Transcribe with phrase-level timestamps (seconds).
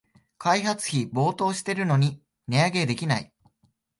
[0.39, 3.31] 開発費暴騰してるのに値上げできない